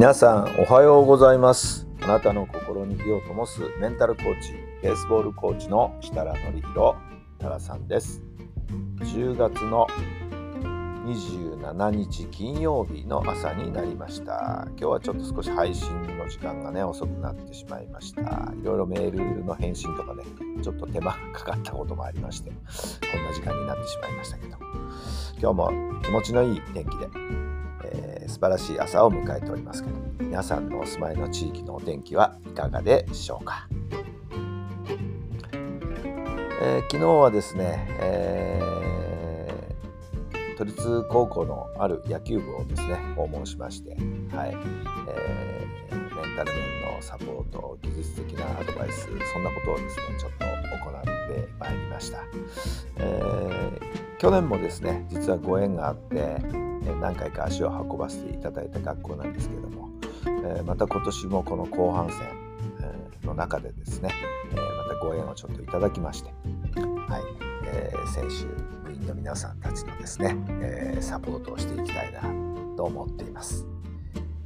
[0.00, 1.86] 皆さんおはようございます。
[2.00, 6.96] あなたの心に火を灯すメンタルコーチ、ベースボールコーチの設楽範弘
[7.38, 8.22] 太良さんです。
[9.00, 9.86] 10月の
[11.04, 14.64] 27日金曜日の朝になりました。
[14.68, 18.22] 今日はちょっと少し配信の時間がね遅くなってしまいました。
[18.22, 20.24] いろいろメールの返信とかね、
[20.62, 22.56] ちょっと手間がかかったこともありまして、こ
[23.18, 24.56] んな時間になってしまいましたけど、
[25.42, 27.06] 今日も気持ちのいい天気で、
[27.92, 33.68] えー素晴らしい朝を迎えておりますけど皆さんのお住まいの地域のお天気はいかがでしょうか、
[36.62, 38.70] えー昨日はですね、えー
[40.56, 43.90] 都立高校のある野球部をですね訪問しまして、
[44.36, 44.54] はい
[45.08, 50.50] えーメンタル面のサポート技術的なアドバイスそんなことをですねちょっと行
[51.00, 52.18] ってまいりました、
[52.98, 56.36] えー去年もですね実はご縁があって
[57.00, 59.90] 何回か足を運ばせていただいた学校なんですけれども、
[60.44, 62.18] えまた今年もこの後半戦
[63.24, 64.10] の中でですね、
[64.52, 66.30] えまたご縁をちょっといただきまして、
[66.80, 67.22] はい
[67.66, 68.46] えー選手
[68.88, 72.22] 部員の皆さんたちのですね、えサポートをしていきたいな
[72.76, 73.66] と思っています。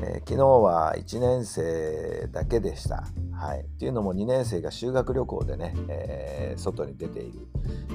[0.00, 3.04] え昨日は1年生だけでした。
[3.40, 7.46] はい、っていうのも2年生が修学旅行でね、えー外に出ている、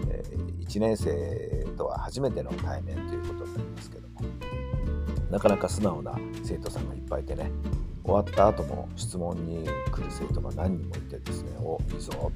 [0.10, 0.24] え
[0.62, 4.16] 1年生とは初めての対面ということになりますけども。
[5.30, 7.52] なかなか素直な生徒さんがいっぱいいてね
[8.04, 12.32] 終わった後も質問に来る生徒が何人もいてですねおいいぞ、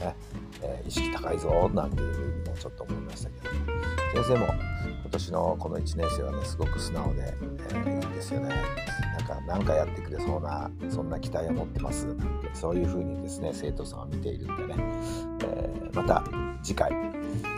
[0.00, 0.14] ね
[0.62, 7.34] えー意識高いぞなんていうふうにもちょっと思いましたけど先生も今年のこの1年生はねすごく素直で、
[7.70, 8.48] えーいいんですよね。
[8.48, 12.06] なんか何かやってくれそうなそんな期待を持ってます。
[12.06, 14.84] なんてそういうふうにですね生徒さんは見ているんでね、
[15.42, 16.24] えーまた
[16.62, 16.92] 次回、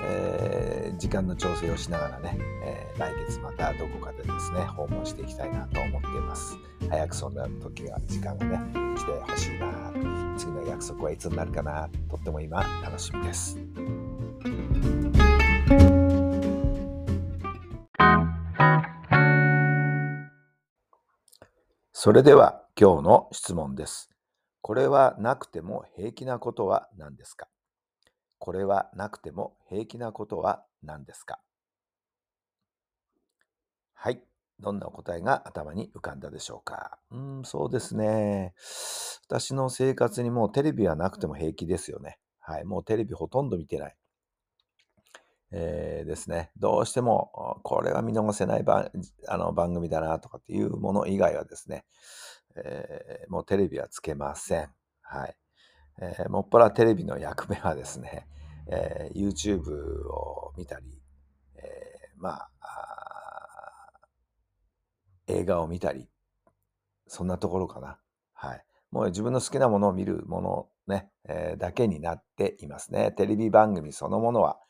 [0.05, 6.57] えー時間の調整をしながらね、え来月またどこかでですね訪問していきたいなと思っています。
[6.89, 8.59] 早くそんな時が時間がね
[8.97, 9.93] 来てほしいな。
[10.39, 11.91] 次の約束はいつになるかな。
[12.09, 13.59] とっても今楽しみです。
[22.07, 24.11] それでは今日の質問です
[24.63, 27.49] これはなくても平気なことは何ですか？
[28.39, 31.41] これはなくても平気なことは何ですか？
[33.93, 34.21] はい。
[34.61, 36.97] どんなお答えが頭に浮かんだでしょうか？
[37.11, 38.55] うん、そうですね。
[39.27, 42.19] 私の生活にもうテレビはなくても平気ですよね。
[42.39, 42.65] はい。
[42.65, 43.97] もうテレビほとんど見てない。
[45.59, 46.51] えーですね。
[46.59, 48.91] どうしても、これは見逃せない番
[49.27, 51.87] あの番組だなとかっていうもの以外はですね、
[52.57, 54.69] えーもうテレビはつけません。
[55.01, 55.37] はい。
[56.03, 58.29] えーもっぱらテレビの役目はですね、
[58.69, 59.73] えー YouTube
[60.11, 60.87] を見たり、
[61.55, 63.93] えーまあ
[65.27, 66.11] 映画を見たり、
[67.09, 67.99] そんなところかな。
[68.35, 68.65] はい。
[68.91, 73.11] もう自分の好きなものを見るものね、えーだけになっていますね。
[73.13, 74.61] テレビ番組そのものは、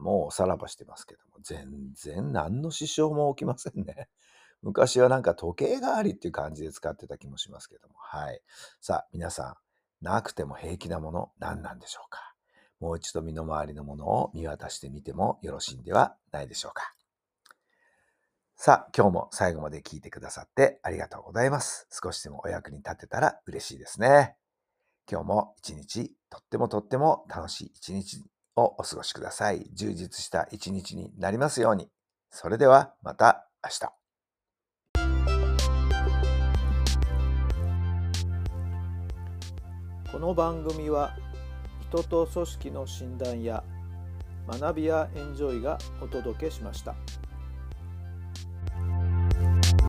[0.00, 4.08] もうさらばしてますけども、全然何の支障も起きませんね。
[4.62, 7.94] 昔はなんか時計代わりっていう感じで使ってた気もしますけども。
[7.98, 8.42] はい。
[8.80, 9.58] さあ、皆さ
[10.02, 12.34] ん、なくても平気なもの何なんでしょうか？
[12.80, 16.94] もう一度身の回りのものを見渡してみてもよろしいんではないでしょうか
[18.54, 21.86] さあ、今日も最後まで聞いてくださってありがとうございます。
[21.90, 24.36] 少しでもお役に立てたら嬉しいですね。
[25.10, 28.24] 今日も一日、とってもとっても楽しい一日
[28.56, 29.70] をお過ごしください。
[29.74, 31.88] 充実した一日になりますように。
[32.30, 34.06] それではまた明日。
[40.10, 41.14] この番組は
[41.90, 43.62] 人と組織の診断や
[44.48, 46.94] 学びやエンジョイがお届けしました。